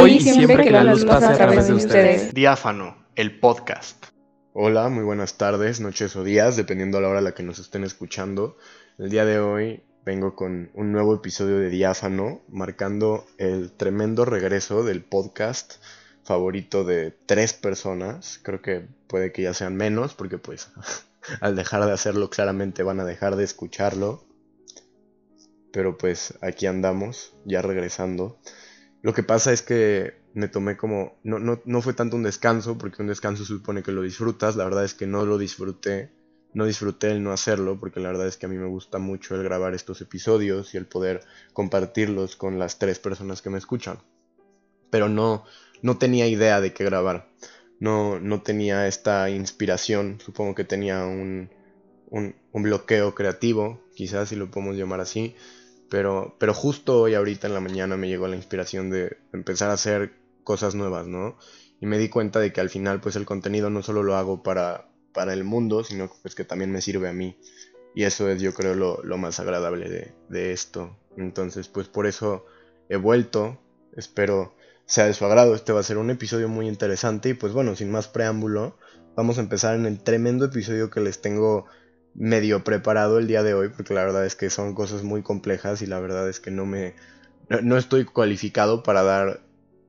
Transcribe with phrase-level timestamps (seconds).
[0.00, 2.32] Hoy y siempre que la luz pase a través de ustedes.
[2.32, 4.06] Diáfano, el podcast.
[4.54, 7.58] Hola, muy buenas tardes, noches o días, dependiendo a la hora a la que nos
[7.58, 8.56] estén escuchando.
[8.98, 14.84] El día de hoy vengo con un nuevo episodio de Diáfano, marcando el tremendo regreso
[14.84, 15.74] del podcast
[16.24, 18.40] favorito de tres personas.
[18.42, 20.70] Creo que puede que ya sean menos, porque pues
[21.42, 24.24] al dejar de hacerlo claramente van a dejar de escucharlo.
[25.72, 28.38] Pero pues aquí andamos, ya regresando.
[29.02, 32.76] Lo que pasa es que me tomé como, no, no, no fue tanto un descanso,
[32.76, 36.10] porque un descanso supone que lo disfrutas, la verdad es que no lo disfruté,
[36.52, 39.34] no disfruté el no hacerlo, porque la verdad es que a mí me gusta mucho
[39.34, 41.22] el grabar estos episodios y el poder
[41.52, 43.98] compartirlos con las tres personas que me escuchan.
[44.90, 45.44] Pero no,
[45.82, 47.30] no tenía idea de qué grabar,
[47.78, 51.50] no, no tenía esta inspiración, supongo que tenía un,
[52.10, 55.34] un, un bloqueo creativo, quizás si lo podemos llamar así,
[55.90, 59.74] pero, pero justo hoy, ahorita en la mañana, me llegó la inspiración de empezar a
[59.74, 60.12] hacer
[60.44, 61.36] cosas nuevas, ¿no?
[61.80, 64.42] Y me di cuenta de que al final, pues el contenido no solo lo hago
[64.42, 67.36] para, para el mundo, sino pues, que también me sirve a mí.
[67.94, 70.96] Y eso es, yo creo, lo, lo más agradable de, de esto.
[71.16, 72.46] Entonces, pues por eso
[72.88, 73.58] he vuelto.
[73.96, 74.54] Espero
[74.86, 75.56] sea de su agrado.
[75.56, 77.30] Este va a ser un episodio muy interesante.
[77.30, 78.76] Y pues bueno, sin más preámbulo,
[79.16, 81.66] vamos a empezar en el tremendo episodio que les tengo
[82.14, 85.82] medio preparado el día de hoy, porque la verdad es que son cosas muy complejas
[85.82, 86.94] y la verdad es que no me
[87.48, 89.40] no, estoy cualificado para dar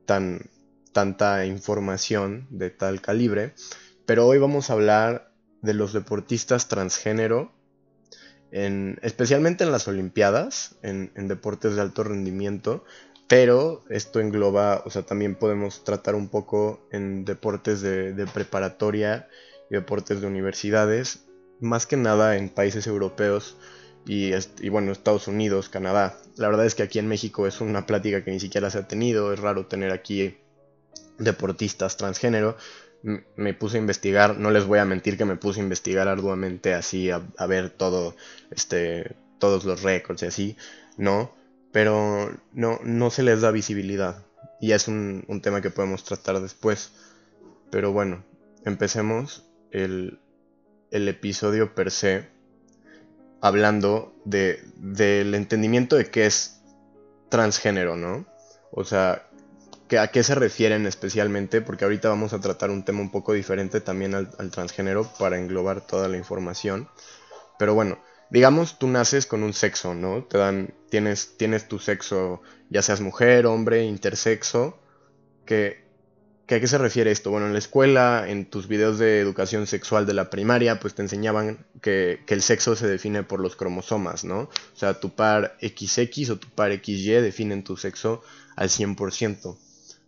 [0.06, 0.50] tan
[0.94, 3.54] tanta información de tal calibre,
[4.06, 7.54] pero hoy vamos a hablar de los deportistas transgénero,
[8.52, 12.84] en, especialmente en las Olimpiadas, en, deportes de alto rendimiento,
[13.30, 19.30] pero esto engloba, o sea, también podemos tratar un poco en deportes de, de preparatoria
[19.70, 21.24] y deportes de universidades,
[21.62, 23.56] más que nada en países europeos
[24.06, 24.34] y,
[24.70, 26.18] bueno, Estados Unidos, Canadá.
[26.36, 28.88] La verdad es que aquí en México es una plática que ni siquiera se ha
[28.88, 30.38] tenido, es raro tener aquí
[31.20, 32.58] deportistas transgénero.
[33.36, 36.74] me puse a investigar, no les voy a mentir que me puse a investigar arduamente
[36.74, 38.16] así, a, ver todo,
[38.50, 40.58] este, todos los récords y así,
[40.98, 41.34] no,
[41.72, 44.26] pero no, no se les da visibilidad
[44.60, 46.92] y es un, un tema que podemos tratar después.
[47.72, 48.24] Pero bueno,
[48.66, 49.46] empecemos.
[49.72, 50.20] El,
[50.92, 52.30] el episodio per se
[53.42, 56.62] hablando de, del entendimiento de qué es
[57.30, 58.26] transgénero, ¿no?
[58.72, 59.28] O sea,
[60.00, 61.62] ¿a qué se refieren especialmente?
[61.62, 65.82] Porque ahorita vamos a tratar un tema un poco diferente también al, transgénero para englobar
[65.82, 66.88] toda la información.
[67.58, 68.00] Pero bueno,
[68.30, 70.24] digamos tú naces con un sexo, ¿no?
[70.26, 74.80] Te dan, tienes, tienes tu sexo, ya seas mujer, hombre, intersexo,
[75.46, 75.91] que
[76.56, 77.32] ¿A qué se refiere esto?
[77.32, 81.02] Bueno, en la escuela, en tus videos de educación sexual de la primaria, pues te
[81.02, 84.42] enseñaban que, el sexo se define por los cromosomas, ¿no?
[84.42, 88.22] O sea, tu par XX o tu par XY definen tu sexo
[88.58, 89.58] al 100%,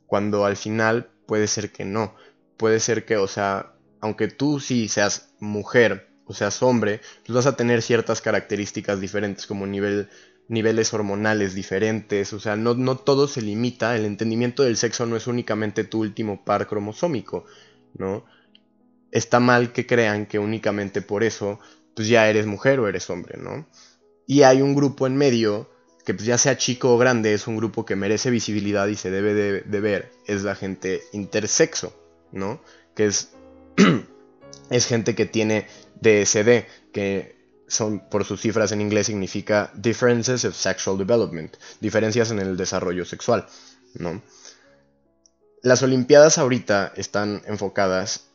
[0.05, 2.13] cuando al final puede ser que no.
[2.57, 7.45] Puede ser que, o sea, aunque tú sí seas mujer o seas hombre, pues vas
[7.45, 10.09] a tener ciertas características diferentes como nivel
[10.47, 15.15] niveles hormonales diferentes, o sea, no, no todo se limita, el entendimiento del sexo no
[15.15, 17.45] es únicamente tu último par cromosómico,
[17.97, 18.25] ¿no?
[19.11, 21.59] Está mal que crean que únicamente por eso,
[21.95, 23.67] pues ya eres mujer o eres hombre, ¿no?
[24.25, 25.69] Y hay un grupo en medio,
[26.05, 29.11] que pues ya sea chico o grande, es un grupo que merece visibilidad y se
[29.11, 31.93] debe de, ver, es la gente intersexo,
[32.31, 32.61] ¿no?
[32.95, 33.33] Que es,
[34.69, 35.67] es gente que tiene
[36.01, 37.42] DSD, que
[37.73, 43.05] son, por sus cifras en inglés significa Differences of Sexual Development, diferencias en el desarrollo
[43.05, 43.47] sexual,
[43.95, 44.21] ¿no?
[45.61, 48.27] Las Olimpiadas ahorita están enfocadas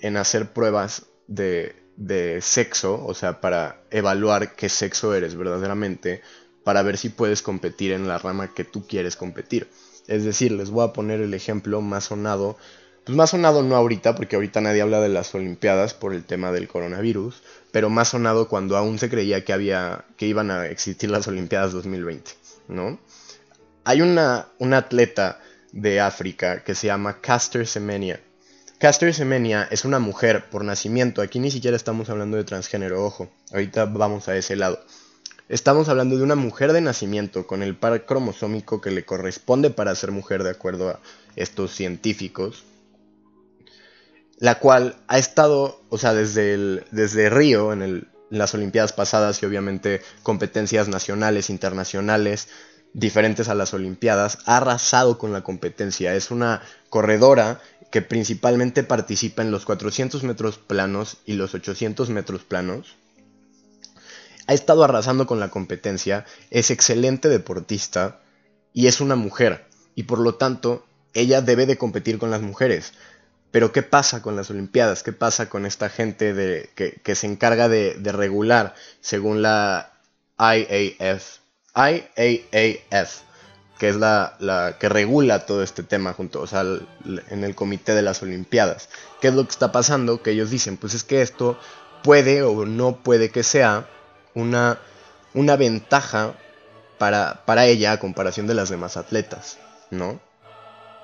[0.00, 6.22] en hacer pruebas de, de sexo, o sea, para evaluar qué sexo eres verdaderamente,
[6.64, 9.68] para ver si puedes competir en la rama que tú quieres competir.
[10.06, 12.56] Es decir, les voy a poner el ejemplo más sonado
[13.10, 16.52] pues más sonado no ahorita, porque ahorita nadie habla de las Olimpiadas por el tema
[16.52, 21.10] del coronavirus, pero más sonado cuando aún se creía que había, que iban a existir
[21.10, 22.30] las Olimpiadas 2020,
[22.68, 23.00] ¿no?
[23.82, 25.40] Hay una, una atleta
[25.72, 28.20] de África que se llama Caster Semenya.
[28.78, 33.28] Caster Semenya es una mujer por nacimiento, aquí ni siquiera estamos hablando de transgénero, ojo,
[33.50, 34.78] ahorita vamos a ese lado.
[35.48, 39.96] Estamos hablando de una mujer de nacimiento con el par cromosómico que le corresponde para
[39.96, 41.00] ser mujer de acuerdo a
[41.34, 42.69] estos científicos
[44.40, 49.46] la cual ha estado, o sea, desde, el, desde Río, en, las Olimpiadas pasadas y
[49.46, 52.48] obviamente competencias nacionales, internacionales,
[52.92, 56.14] diferentes a las Olimpiadas, ha arrasado con la competencia.
[56.14, 57.60] Es una corredora
[57.90, 62.94] que principalmente participa en los 400 metros planos y los 800 metros planos.
[64.46, 68.20] Ha estado arrasando con la competencia, es excelente deportista
[68.72, 69.66] y es una mujer.
[69.96, 72.92] Y por lo tanto, ella debe de competir con las mujeres.
[73.50, 75.02] Pero ¿qué pasa con las Olimpiadas?
[75.02, 79.92] ¿Qué pasa con esta gente de, que, se encarga de, regular según la
[80.38, 81.38] IAF?
[81.74, 83.20] IAAF,
[83.78, 88.02] que es la, que regula todo este tema junto, o sea, en el comité de
[88.02, 88.88] las Olimpiadas.
[89.20, 90.22] ¿Qué es lo que está pasando?
[90.22, 91.58] Que ellos dicen, pues es que esto
[92.04, 93.88] puede o no puede que sea
[94.34, 94.78] una,
[95.34, 96.34] una ventaja
[96.98, 99.58] para, para ella a comparación de las demás atletas,
[99.90, 100.20] ¿no?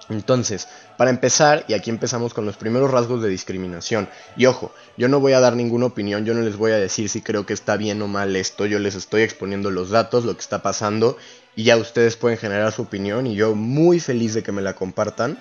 [0.09, 4.09] Entonces, para empezar, y aquí empezamos con los primeros rasgos de discriminación.
[4.37, 7.09] Y ojo, yo no voy a dar ninguna opinión, yo no les voy a decir
[7.09, 10.35] si creo que está bien o mal esto, yo les estoy exponiendo los datos, lo
[10.35, 11.17] que está pasando,
[11.57, 14.75] y ya ustedes pueden generar su opinión, y yo muy feliz de que me la
[14.75, 15.39] compartan.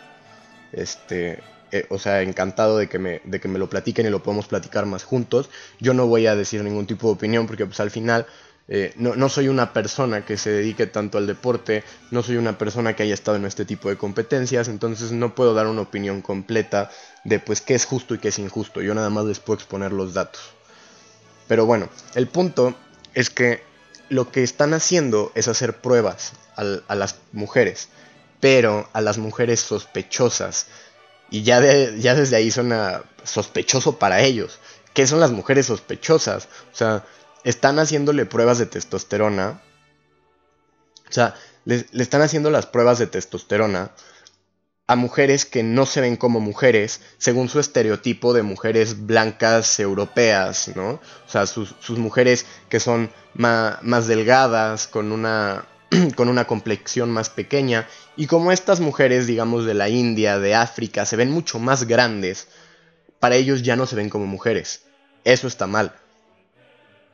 [0.71, 4.23] Este, eh, o sea, encantado de que, me, de que me lo platiquen y lo
[4.23, 5.49] podemos platicar más juntos.
[5.79, 8.25] Yo no voy a decir ningún tipo de opinión porque pues al final
[8.67, 12.95] eh, no, soy una persona que se dedique tanto al deporte, no soy una persona
[12.95, 16.89] que haya estado en este tipo de competencias, entonces no puedo dar una opinión completa
[17.23, 19.91] de pues qué es justo y qué es injusto, yo nada más les puedo exponer
[19.91, 20.41] los datos.
[21.47, 22.75] Pero bueno, el punto
[23.13, 23.61] es que
[24.09, 27.89] lo que están haciendo es hacer pruebas a, las mujeres,
[28.39, 30.67] pero a las mujeres sospechosas.
[31.29, 34.59] Y ya, ya desde ahí suena sospechoso para ellos.
[34.93, 36.47] ¿Qué son las mujeres sospechosas?
[36.71, 37.03] O sea,
[37.45, 39.61] están haciéndole pruebas de testosterona.
[41.07, 43.91] O sea, le, están haciendo las pruebas de testosterona
[44.87, 50.71] a mujeres que no se ven como mujeres, según su estereotipo de mujeres blancas europeas,
[50.75, 50.89] ¿no?
[50.89, 55.65] O sea, sus, mujeres que son más delgadas, con una,
[56.15, 61.05] con una complexión más pequeña, y como estas mujeres, digamos, de la India, de África,
[61.05, 62.47] se ven mucho más grandes,
[63.19, 64.83] para ellos ya no se ven como mujeres.
[65.23, 65.95] Eso está mal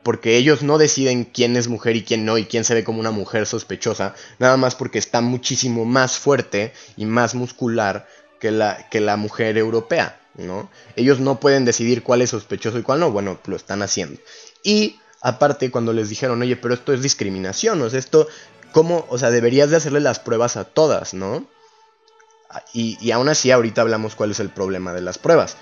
[0.03, 2.99] porque ellos no deciden quién es mujer y quién no, y quién se ve como
[2.99, 8.07] una mujer sospechosa, nada más porque está muchísimo más fuerte y más muscular
[8.39, 10.69] que la, que la mujer europea, ¿no?
[10.95, 14.19] Ellos no pueden decidir cuál es sospechoso y cuál no, bueno, lo están haciendo.
[14.63, 18.27] Y aparte cuando les dijeron, oye, pero esto es discriminación, o sea, esto,
[18.71, 19.05] ¿cómo?
[19.09, 21.45] O sea, deberías de hacerle las pruebas a todas, ¿no?
[22.73, 25.55] Y, y aún así ahorita hablamos cuál es el problema de las pruebas.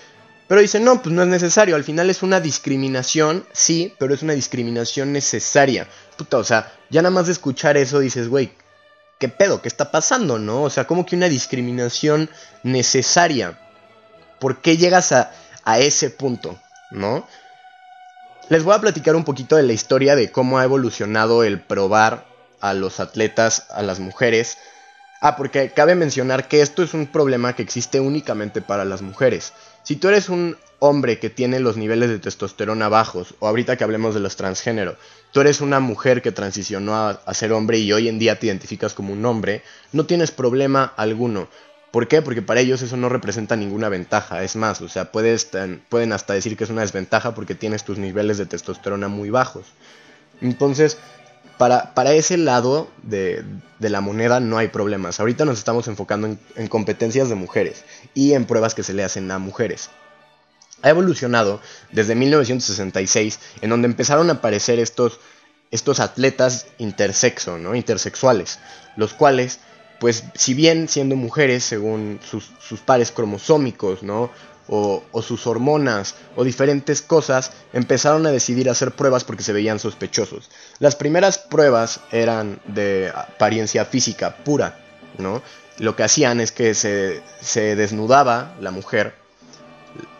[0.49, 1.75] Pero dice, no, pues no es necesario.
[1.75, 5.87] Al final es una discriminación, sí, pero es una discriminación necesaria.
[6.17, 8.51] Puta, o sea, ya nada más de escuchar eso dices, güey,
[9.19, 9.61] ¿qué pedo?
[9.61, 10.63] ¿Qué está pasando, no?
[10.63, 12.31] O sea, como que una discriminación
[12.63, 13.59] necesaria.
[14.39, 15.31] ¿Por qué llegas a,
[15.65, 16.59] a ese punto,
[16.89, 17.27] no?
[18.49, 22.25] Les voy a platicar un poquito de la historia de cómo ha evolucionado el probar
[22.59, 24.57] a los atletas, a las mujeres.
[25.21, 29.53] Ah, porque cabe mencionar que esto es un problema que existe únicamente para las mujeres.
[29.83, 33.83] Si tú eres un hombre que tiene los niveles de testosterona bajos, o ahorita que
[33.83, 34.95] hablemos de los transgénero,
[35.33, 38.93] tú eres una mujer que transicionó a, ser hombre y hoy en día te identificas
[38.93, 39.61] como un hombre,
[39.91, 41.49] no tienes problema alguno.
[41.91, 42.21] ¿Por qué?
[42.21, 44.43] Porque para ellos eso no representa ninguna ventaja.
[44.43, 45.49] Es más, o sea, puedes,
[45.89, 49.65] pueden hasta decir que es una desventaja porque tienes tus niveles de testosterona muy bajos.
[50.39, 50.97] Entonces,
[51.59, 53.43] para, para ese lado de,
[53.79, 55.19] la moneda no hay problemas.
[55.19, 57.83] Ahorita nos estamos enfocando en, competencias de mujeres
[58.13, 59.89] y en pruebas que se le hacen a mujeres.
[60.83, 61.59] Ha evolucionado
[61.91, 65.19] desde 1966, en donde empezaron a aparecer estos,
[65.69, 67.75] estos atletas intersexo, ¿no?
[67.75, 68.59] intersexuales,
[68.95, 69.59] los cuales,
[69.99, 74.31] pues si bien siendo mujeres según sus, sus pares cromosómicos, ¿no?
[74.69, 80.49] O, sus hormonas o diferentes cosas, empezaron a decidir hacer pruebas porque se veían sospechosos.
[80.77, 84.79] Las primeras pruebas eran de apariencia física pura,
[85.17, 85.41] ¿no?
[85.79, 89.15] Lo que hacían es que se, se desnudaba la mujer,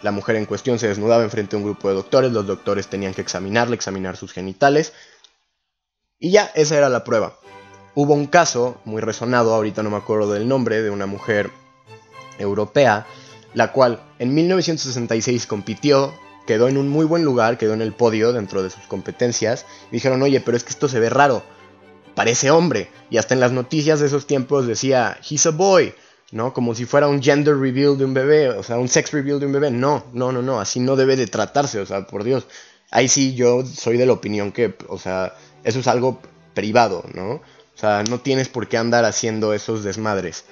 [0.02, 3.14] la mujer en cuestión se desnudaba enfrente de un grupo de doctores, los doctores tenían
[3.14, 4.94] que examinarle, examinar sus genitales,
[6.18, 7.38] y ya esa era la prueba.
[7.94, 11.52] Hubo un caso muy resonado, ahorita no me acuerdo del nombre, de una mujer
[12.40, 13.06] europea
[13.54, 16.14] la cual en 1966 compitió,
[16.46, 20.22] quedó en un muy buen lugar, quedó en el podio dentro de sus competencias, dijeron,
[20.22, 21.44] oye, pero es que esto se ve raro,
[22.16, 25.94] parece hombre, y hasta en las noticias de esos tiempos decía, he's a boy,
[26.32, 26.54] ¿no?
[26.54, 29.46] Como si fuera un gender reveal de un bebé, o sea, un sex reveal de
[29.46, 32.48] un bebé, no, no, no, no, así no debe de tratarse, o sea, por Dios,
[32.92, 36.20] ahí sí yo soy de la opinión que, o sea, eso es algo
[36.54, 37.34] privado, ¿no?
[37.80, 40.44] O sea, no tienes por qué andar haciendo esos desmadres.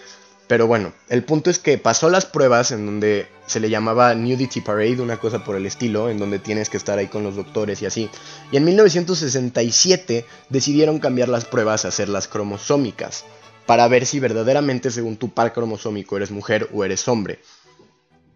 [0.47, 4.61] Pero bueno, el punto es que pasó las pruebas en donde se le llamaba Nudity
[4.61, 7.81] Parade, una cosa por el estilo, en donde tienes que estar ahí con los doctores
[7.81, 8.09] y así.
[8.51, 13.25] Y en 1967 decidieron cambiar las pruebas a hacerlas cromosómicas,
[13.65, 17.41] para ver si verdaderamente según tu par cromosómico eres mujer o eres hombre.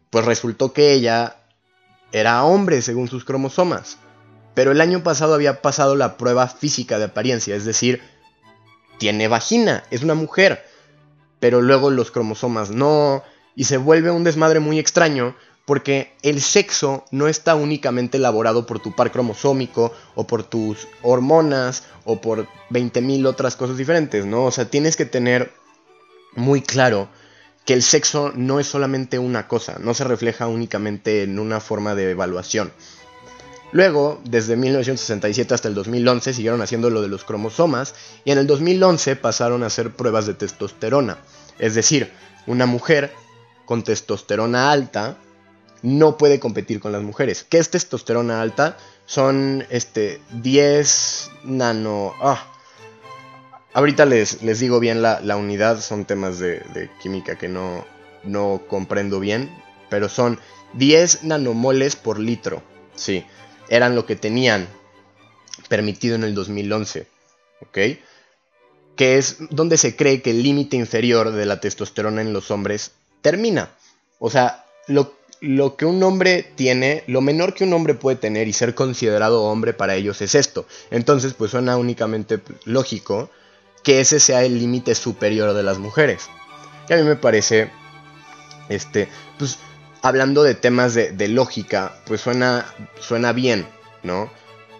[0.09, 1.37] Pues resultó que ella
[2.11, 3.97] era hombre según sus cromosomas.
[4.53, 8.01] Pero el año pasado había pasado la prueba física de apariencia, es decir,
[8.97, 10.65] tiene vagina, es una mujer.
[11.41, 13.23] Pero luego los cromosomas no,
[13.55, 18.79] y se vuelve un desmadre muy extraño porque el sexo no está únicamente elaborado por
[18.79, 24.45] tu par cromosómico o por tus hormonas o por 20.000 otras cosas diferentes, ¿no?
[24.45, 25.51] O sea, tienes que tener
[26.35, 27.09] muy claro
[27.65, 31.95] que el sexo no es solamente una cosa, no se refleja únicamente en una forma
[31.95, 32.71] de evaluación.
[33.71, 38.47] Luego, desde 1967 hasta el 2011, siguieron haciendo lo de los cromosomas y en el
[38.47, 41.19] 2011 pasaron a hacer pruebas de testosterona.
[41.57, 42.11] Es decir,
[42.47, 43.13] una mujer
[43.65, 45.17] con testosterona alta
[45.81, 47.45] no puede competir con las mujeres.
[47.47, 48.77] ¿Qué es testosterona alta?
[49.05, 52.13] Son este 10 nano...
[52.21, 52.45] Ah,
[53.73, 57.85] ahorita les, les digo bien la, unidad, son temas de, química que no,
[58.23, 59.49] no comprendo bien,
[59.89, 60.39] pero son
[60.73, 62.61] 10 nanomoles por litro.
[62.95, 63.25] Sí,
[63.71, 64.67] eran lo que tenían
[65.69, 67.07] permitido en el 2011.
[67.61, 67.77] ¿Ok?
[68.95, 72.91] Que es donde se cree que el límite inferior de la testosterona en los hombres
[73.21, 73.71] termina.
[74.19, 78.49] O sea, lo, lo que un hombre tiene, lo menor que un hombre puede tener
[78.49, 80.67] y ser considerado hombre para ellos es esto.
[80.91, 83.29] Entonces, pues suena únicamente lógico
[83.83, 86.23] que ese sea el límite superior de las mujeres.
[86.87, 87.71] Que a mí me parece,
[88.67, 89.07] este,
[89.39, 89.59] pues
[90.01, 92.65] hablando de temas de, lógica, pues suena,
[92.99, 93.67] suena bien,
[94.03, 94.31] ¿no?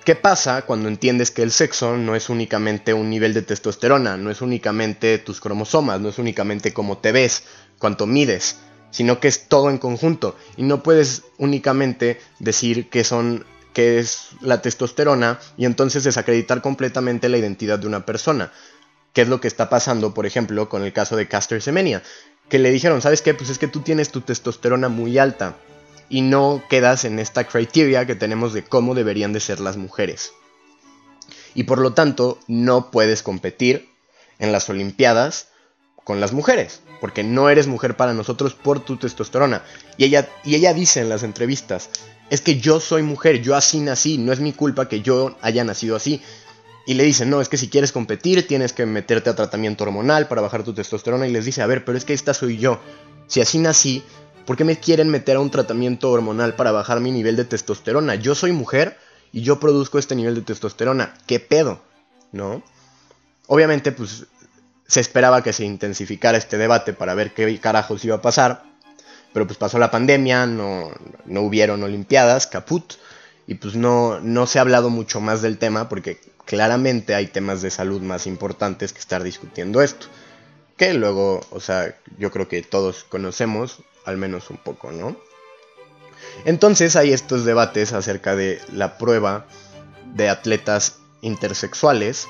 [0.04, 4.32] ¿Qué pasa cuando entiendes que el sexo no es únicamente un nivel de testosterona, no
[4.32, 7.44] es únicamente tus cromosomas, no es únicamente cómo te ves,
[7.78, 8.58] cuánto mides,
[8.90, 10.36] sino que es todo en conjunto.
[10.58, 17.30] Y no puedes únicamente decir que son que es la testosterona y entonces desacreditar completamente
[17.30, 18.52] la identidad de una persona.
[19.14, 22.02] ¿Qué es lo que está pasando, por ejemplo, con el caso de Caster Semenya?
[22.52, 23.34] Que le dijeron, ¿sabes qué?
[23.34, 25.56] Pues es que tú tienes tu testosterona muy alta
[26.08, 30.34] y no quedas en esta criteria que tenemos de cómo deberían de ser las mujeres.
[31.56, 33.90] Y por lo tanto, no puedes competir
[34.38, 35.48] en las Olimpiadas
[36.04, 39.64] con las mujeres porque no eres mujer para nosotros por tu testosterona.
[39.98, 41.90] Y ella, y ella dice en las entrevistas,
[42.30, 45.64] es que yo soy mujer, yo así nací, no es mi culpa que yo haya
[45.64, 46.22] nacido así.
[46.86, 50.28] Y le dicen, no, es que si quieres competir tienes que meterte a tratamiento hormonal
[50.28, 51.28] para bajar tu testosterona.
[51.28, 52.80] Y les dice, a ver, pero es que esta soy yo.
[53.28, 54.04] Si así nací,
[54.46, 58.16] ¿por qué me quieren meter a un tratamiento hormonal para bajar mi nivel de testosterona?
[58.16, 58.98] Yo soy mujer
[59.32, 61.14] y yo produzco este nivel de testosterona.
[61.28, 61.82] ¿Qué pedo?
[62.32, 62.64] ¿No?
[63.48, 64.26] Obviamente, pues
[64.88, 68.64] se esperaba que se intensificara este debate para ver qué carajos iba a pasar.
[69.34, 70.92] Pero pues pasó la pandemia, no,
[71.26, 72.96] no hubieron Olimpiadas, caput.
[73.52, 77.62] Y pues no, no se ha hablado mucho más del tema porque claramente hay temas
[77.62, 80.08] de salud más importantes que estar discutiendo esto.
[80.78, 85.18] Que luego, o sea, yo creo que todos conocemos, al menos un poco, ¿no?
[86.46, 89.48] Entonces hay estos debates acerca de la prueba
[90.16, 92.30] de atletas intersexuales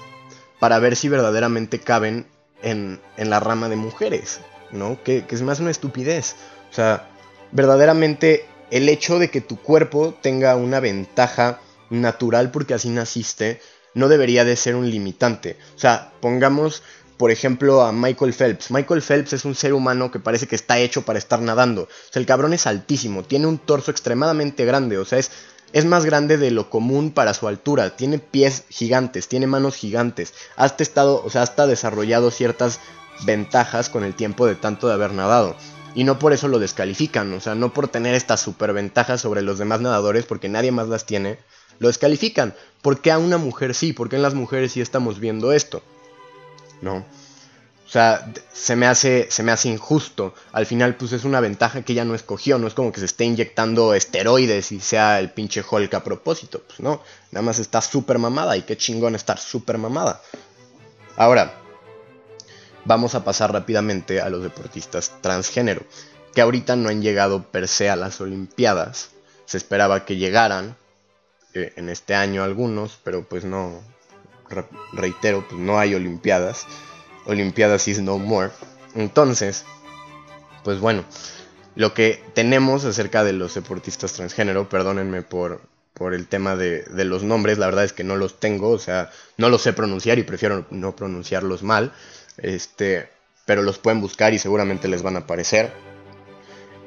[0.60, 2.25] para ver si verdaderamente caben
[2.63, 4.40] en, la rama de mujeres,
[4.72, 4.98] ¿no?
[5.04, 6.36] Que, que es más una estupidez.
[6.72, 7.08] O sea,
[7.51, 11.60] verdaderamente el hecho de que tu cuerpo tenga una ventaja
[11.90, 13.62] natural porque así naciste,
[13.94, 15.58] no debería de ser un limitante.
[15.75, 16.82] O sea, pongamos,
[17.18, 18.72] por ejemplo, a Michael Phelps.
[18.72, 21.84] Michael Phelps es un ser humano que parece que está hecho para estar nadando.
[21.84, 25.32] O sea, el cabrón es altísimo, tiene un torso extremadamente grande, o sea, es
[25.74, 30.34] es más grande de lo común para su altura, tiene pies gigantes, tiene manos gigantes,
[30.58, 32.80] hasta estado, o sea, hasta desarrollado ciertas
[33.24, 35.56] ventajas con el tiempo de tanto de haber nadado.
[35.94, 39.58] Y no por eso lo descalifican, o sea, no por tener estas superventajas sobre los
[39.58, 41.38] demás nadadores, porque nadie más las tiene,
[41.80, 42.54] lo descalifican.
[42.82, 43.92] ¿Por qué a una mujer sí?
[43.92, 45.84] ¿Por qué en las mujeres sí estamos viendo esto?
[46.82, 47.06] ¿No?
[47.92, 50.34] O sea, se me, hace, se me hace injusto.
[50.54, 52.58] Al final, pues es una ventaja que ella no escogió.
[52.58, 56.64] No es como que se esté inyectando esteroides y sea el pinche Hulk a propósito.
[56.66, 58.56] Pues no, nada más está súper mamada.
[58.56, 60.22] Y qué chingón estar súper mamada.
[61.18, 61.61] Ahora,
[62.86, 65.82] vamos a pasar rápidamente a los deportistas transgénero.
[66.34, 69.12] Que ahorita no han llegado per se a las Olimpiadas.
[69.46, 70.78] Se esperaba que llegaran
[71.54, 73.82] eh, en este año algunos, pero pues no.
[74.94, 76.66] reitero, pues no hay Olimpiadas.
[77.26, 78.52] Olimpiadas is no more.
[78.96, 79.66] Entonces,
[80.64, 81.04] pues bueno,
[81.76, 85.62] lo que tenemos acerca de los deportistas transgénero, perdónenme por,
[85.94, 88.80] por el tema de, de, los nombres, la verdad es que no los tengo, o
[88.80, 91.94] sea, no los sé pronunciar y prefiero no pronunciarlos mal,
[92.42, 93.10] este,
[93.46, 95.72] pero los pueden buscar y seguramente les van a aparecer.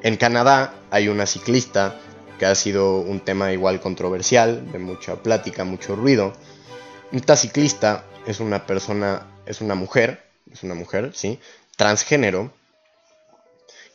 [0.03, 1.99] En Canadá hay una ciclista
[2.37, 6.33] que ha sido un tema igual controversial, de mucha plática, mucho ruido.
[7.11, 11.39] Esta ciclista es una persona, es una mujer, es una mujer, ¿sí?
[11.77, 12.51] Transgénero,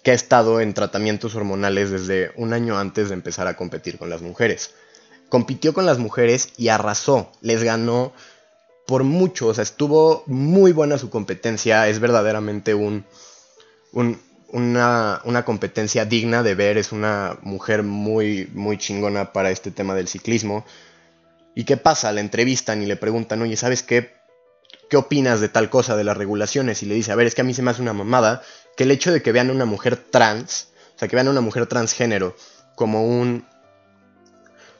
[0.02, 4.08] que ha estado en tratamientos hormonales desde un año antes de empezar a competir con
[4.10, 4.74] las mujeres.
[5.28, 8.12] Compitió con las mujeres y arrasó, les ganó
[8.90, 13.04] por mucho, o sea, estuvo muy buena su competencia, es verdaderamente un,
[13.92, 19.94] una, una, competencia digna de ver, es una mujer muy, muy chingona para este tema
[19.94, 20.66] del ciclismo.
[21.54, 22.10] ¿Y qué pasa?
[22.10, 24.12] La entrevistan y le preguntan, oye, ¿sabes qué?
[24.88, 26.82] ¿Qué opinas de tal cosa, de las regulaciones?
[26.82, 28.42] Y le dice, a ver, es que a mí se me hace una mamada
[28.76, 30.66] que el hecho de que vean a una mujer trans,
[30.96, 32.34] o sea, que vean a una mujer transgénero
[32.74, 33.46] como un...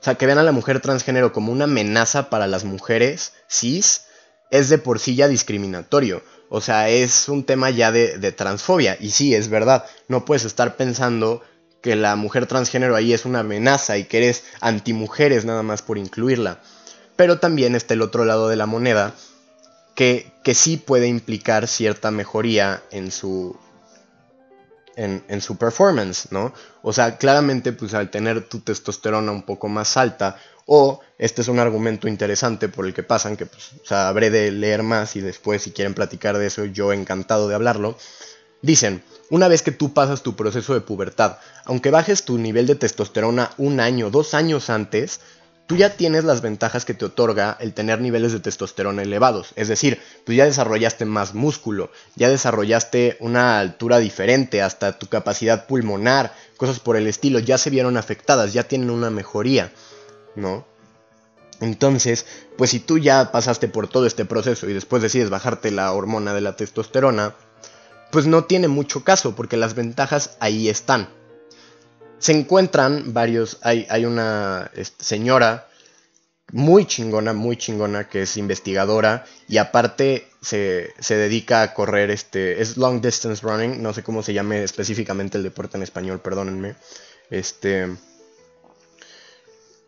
[0.00, 4.06] O sea, que vean a la mujer transgénero como una amenaza para las mujeres cis,
[4.50, 6.22] es de por sí ya discriminatorio.
[6.48, 8.96] O sea, es un tema ya de, de, transfobia.
[8.98, 9.84] Y sí, es verdad.
[10.08, 11.42] No puedes estar pensando
[11.82, 15.98] que la mujer transgénero ahí es una amenaza y que eres antimujeres nada más por
[15.98, 16.60] incluirla.
[17.16, 19.14] Pero también está el otro lado de la moneda,
[19.94, 23.58] que, que sí puede implicar cierta mejoría en su,
[25.00, 26.52] en, en, su performance, ¿no?
[26.82, 31.48] O sea, claramente, pues al tener tu testosterona un poco más alta, o este es
[31.48, 35.62] un argumento interesante por el que pasan, que pues, habré de leer más y después,
[35.62, 37.96] si quieren platicar de eso, yo encantado de hablarlo.
[38.62, 42.74] Dicen, una vez que tú pasas tu proceso de pubertad, aunque bajes tu nivel de
[42.74, 45.20] testosterona un año, dos años antes,
[45.70, 49.52] tú ya tienes las ventajas que te otorga el tener niveles de testosterona elevados.
[49.54, 55.68] Es decir, tú ya desarrollaste más músculo, ya desarrollaste una altura diferente, hasta tu capacidad
[55.68, 59.72] pulmonar, cosas por el estilo, ya se vieron afectadas, ya tienen una mejoría,
[60.34, 60.66] ¿no?
[61.60, 62.26] Entonces,
[62.58, 66.34] pues si tú ya pasaste por todo este proceso y después decides bajarte la hormona
[66.34, 67.36] de la testosterona,
[68.10, 71.19] pues no tiene mucho caso porque las ventajas ahí están
[72.20, 75.66] se encuentran varios, hay, hay una este, señora
[76.52, 82.76] muy chingona, muy chingona, que es investigadora y aparte se, dedica a correr, este, es
[82.76, 86.76] long distance running, no sé cómo se llame específicamente el deporte en español, perdónenme.
[87.30, 87.88] Este,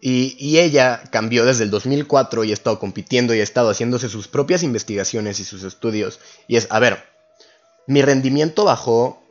[0.01, 4.09] y, y, ella cambió desde el 2004 y ha estado compitiendo y ha estado haciéndose
[4.09, 6.19] sus propias investigaciones y sus estudios.
[6.49, 7.05] Y es, a ver,
[7.87, 9.22] mi rendimiento bajó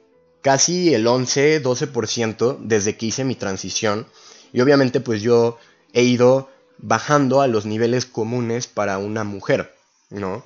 [0.41, 4.07] casi el 11, 12% desde que hice mi transición.
[4.53, 5.57] Y obviamente pues yo
[5.93, 9.73] he ido bajando a los niveles comunes para una mujer,
[10.09, 10.43] ¿no?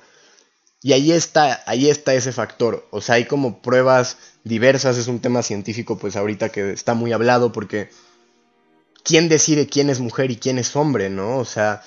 [0.82, 2.86] Y ahí está, ahí está ese factor.
[2.90, 7.12] O sea, hay como pruebas diversas, es un tema científico pues ahorita que está muy
[7.12, 7.90] hablado porque
[9.02, 11.38] ¿quién decide quién es mujer y quién es hombre, no?
[11.38, 11.82] O sea,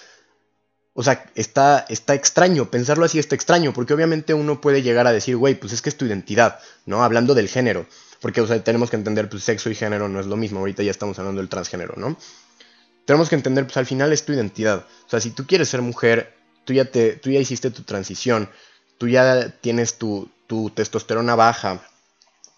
[0.99, 5.13] o sea, está, está extraño, pensarlo así está extraño, porque obviamente uno puede llegar a
[5.13, 7.05] decir, güey, pues es que es tu identidad, ¿no?
[7.05, 7.85] Hablando del género,
[8.19, 10.83] porque, o sea, tenemos que entender, pues sexo y género no es lo mismo, ahorita
[10.83, 12.17] ya estamos hablando del transgénero, ¿no?
[13.05, 15.81] Tenemos que entender, pues al final es tu identidad, o sea, si tú quieres ser
[15.81, 16.35] mujer,
[16.65, 18.49] tú ya, te, tú ya hiciste tu transición,
[18.97, 21.81] tú ya tienes tu, tu testosterona baja,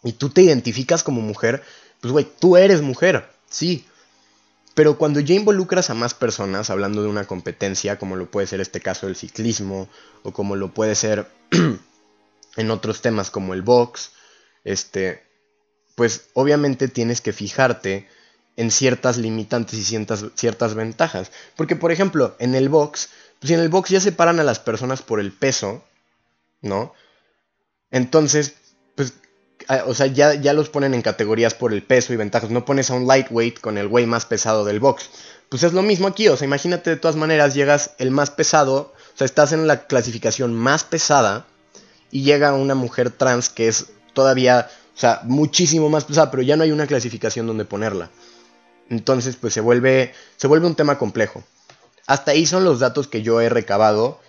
[0.03, 1.61] y tú te identificas como mujer,
[1.99, 3.85] pues, güey, tú eres mujer, sí,
[4.73, 8.61] pero cuando ya involucras a más personas, hablando de una competencia, como lo puede ser
[8.61, 9.89] este caso del ciclismo,
[10.23, 11.27] o como lo puede ser
[12.55, 14.11] en otros temas como el box,
[14.63, 15.23] este,
[15.95, 18.07] pues obviamente tienes que fijarte
[18.55, 21.31] en ciertas limitantes y ciertas, ciertas ventajas.
[21.55, 24.59] Porque, por ejemplo, en el box, pues si en el box ya separan a las
[24.59, 25.83] personas por el peso,
[26.61, 26.93] ¿no?
[27.89, 28.55] Entonces,
[28.95, 29.13] pues
[29.85, 32.49] o sea, ya, ya los ponen en categorías por el peso y ventajas.
[32.49, 35.09] No pones a un lightweight con el güey más pesado del box.
[35.49, 36.27] Pues es lo mismo aquí.
[36.27, 38.93] O sea, imagínate de todas maneras, llegas el más pesado.
[39.13, 41.45] O sea, estás en la clasificación más pesada.
[42.11, 46.31] Y llega una mujer trans que es todavía, o sea, muchísimo más pesada.
[46.31, 48.09] Pero ya no hay una clasificación donde ponerla.
[48.89, 51.43] Entonces, pues se vuelve, se vuelve un tema complejo.
[52.07, 54.19] Hasta ahí son los datos que yo he recabado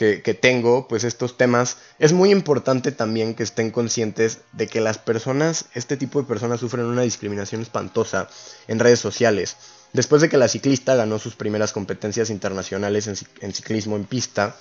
[0.00, 4.96] que, tengo, pues estos temas, es muy importante también que estén conscientes de que las
[4.96, 8.26] personas, este tipo de personas sufren una discriminación espantosa
[8.66, 9.56] en redes sociales.
[9.92, 14.56] Después de que la ciclista ganó sus primeras competencias internacionales en, en ciclismo en pista,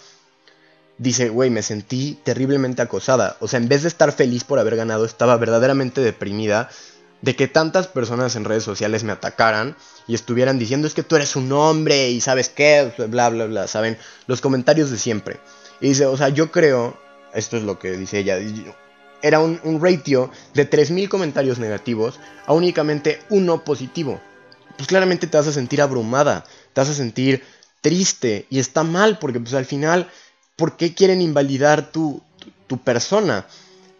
[0.97, 3.38] dice, güey, me sentí terriblemente acosada.
[3.39, 6.69] O sea, en vez de estar feliz por haber ganado, estaba verdaderamente deprimida
[7.21, 9.75] de que tantas personas en redes sociales me atacaran
[10.08, 13.67] y estuvieran diciendo es que tú eres un hombre y sabes qué, bla, bla, bla,
[13.67, 13.97] ¿saben?
[14.27, 15.39] Los comentarios de siempre.
[15.82, 16.97] Y dice, o sea, yo creo,
[17.34, 18.38] esto es lo que dice ella,
[19.21, 24.21] era un, ratio de 3.000 comentarios negativos a únicamente uno positivo.
[24.77, 27.43] Pues claramente te vas a sentir abrumada, te vas a sentir
[27.82, 30.10] triste y está mal porque pues al final,
[30.55, 32.21] ¿por qué quieren invalidar tu,
[32.67, 33.45] tu persona?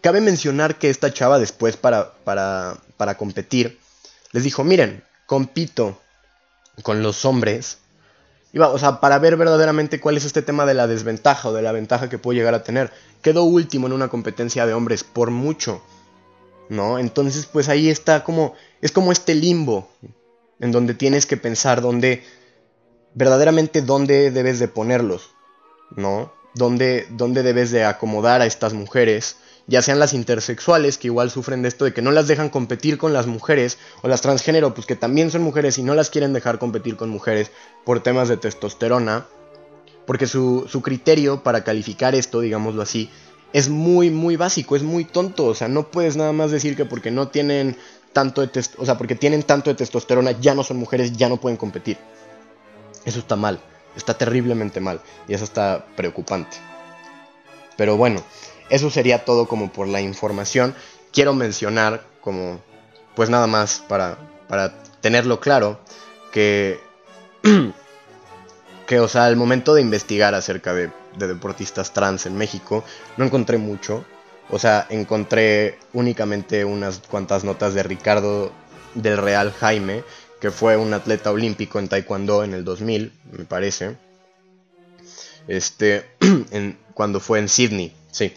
[0.00, 3.78] Cabe mencionar que esta chava después para, para, para competir,
[4.32, 6.00] les dijo, miren, compito
[6.82, 7.78] con los hombres,
[8.52, 11.62] iba, o sea, para ver verdaderamente cuál es este tema de la desventaja o de
[11.62, 12.90] la ventaja que puedo llegar a tener.
[13.22, 15.82] Quedó último en una competencia de hombres, por mucho,
[16.68, 16.98] ¿no?
[16.98, 19.90] Entonces, pues ahí está como, es como este limbo,
[20.60, 22.24] en donde tienes que pensar dónde,
[23.14, 25.30] verdaderamente dónde debes de ponerlos,
[25.94, 26.32] ¿no?
[26.54, 29.36] Dónde, dónde debes de acomodar a estas mujeres
[29.70, 32.98] ya sean las intersexuales, que igual sufren de esto de que no las dejan competir
[32.98, 36.32] con las mujeres, o las transgénero, pues que también son mujeres y no las quieren
[36.32, 37.52] dejar competir con mujeres
[37.84, 39.28] por temas de testosterona,
[40.06, 43.10] porque su, su criterio para calificar esto, digámoslo así,
[43.52, 46.84] es muy, muy básico, es muy tonto, o sea, no puedes nada más decir que
[46.84, 47.76] porque no tienen
[48.12, 51.36] tanto de o sea, porque tienen tanto de testosterona ya no son mujeres, ya no
[51.36, 51.96] pueden competir.
[53.04, 53.60] Eso está mal,
[53.96, 56.56] está terriblemente mal y eso está preocupante.
[57.76, 58.24] Pero bueno,
[58.70, 60.74] eso sería todo como por la información.
[61.12, 62.60] Quiero mencionar como,
[63.14, 65.80] pues nada más para, para tenerlo claro,
[66.32, 66.80] que,
[68.86, 72.84] que, o sea, al momento de investigar acerca de, de deportistas trans en México,
[73.16, 74.04] no encontré mucho.
[74.50, 78.52] O sea, encontré únicamente unas cuantas notas de Ricardo
[78.94, 80.02] del Real Jaime,
[80.40, 83.96] que fue un atleta olímpico en Taekwondo en el 2000, me parece.
[85.46, 86.06] Este,
[86.94, 88.34] cuando fue en Sydney, sí.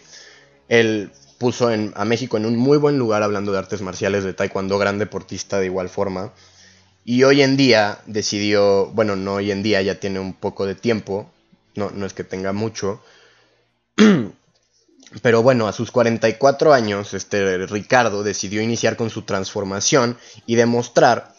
[0.68, 4.78] Él puso a México en un muy buen lugar hablando de artes marciales de Taekwondo,
[4.78, 6.32] gran deportista de igual forma.
[7.04, 10.74] Y hoy en día decidió, bueno, no hoy en día, ya tiene un poco de
[10.74, 11.30] tiempo,
[11.74, 13.02] no, no es que tenga mucho.
[15.22, 21.34] Pero bueno, a sus 44 años, este Ricardo decidió iniciar con su transformación y demostrar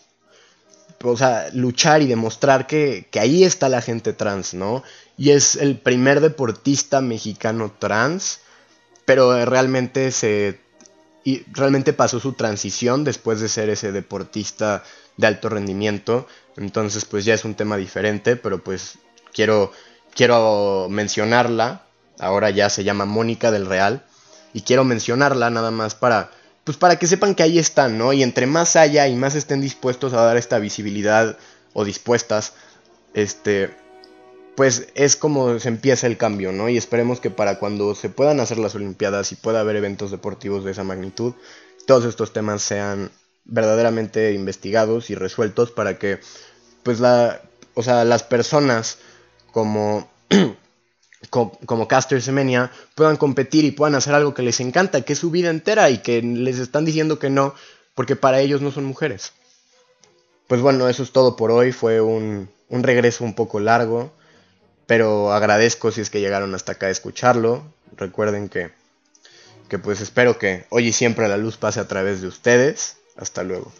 [1.03, 4.83] o sea, luchar y demostrar que, ahí está la gente trans, ¿no?
[5.17, 8.39] Y es el primer deportista mexicano trans,
[9.05, 10.59] pero realmente se...
[11.23, 14.83] Y realmente pasó su transición después de ser ese deportista
[15.17, 16.27] de alto rendimiento.
[16.55, 18.99] Entonces, pues ya es un tema diferente, pero pues
[19.33, 19.71] quiero,
[20.13, 21.81] quiero mencionarla.
[22.19, 24.05] Ahora ya se llama Mónica del Real.
[24.53, 26.29] Y quiero mencionarla nada más para
[26.65, 28.11] pues para que sepan que ahí están, ¿no?
[28.11, 31.37] Y entre más haya y más estén dispuestos a dar esta visibilidad
[31.73, 32.53] o dispuestas,
[33.13, 33.69] este,
[34.55, 36.69] pues es como se empieza el cambio, ¿no?
[36.69, 40.63] Y esperemos que para cuando se puedan hacer las Olimpiadas y pueda haber eventos deportivos
[40.63, 41.33] de esa magnitud,
[41.85, 43.11] todos estos temas sean
[43.43, 46.19] verdaderamente investigados y resueltos para que,
[46.83, 47.41] pues la,
[47.73, 48.97] o sea, las personas
[49.51, 50.09] como
[51.29, 55.31] como Caster Semenia puedan competir y puedan hacer algo que les encanta, que es su
[55.31, 57.53] vida entera y que les están diciendo que no,
[57.93, 59.33] porque para ellos no son mujeres.
[60.47, 61.71] Pues bueno, eso es todo por hoy.
[61.71, 64.11] Fue un, un regreso un poco largo,
[64.87, 67.63] pero agradezco si es que llegaron hasta acá a escucharlo.
[67.97, 68.71] Recuerden que,
[69.69, 72.97] que pues espero que hoy y siempre la luz pase a través de ustedes.
[73.17, 73.71] Hasta luego.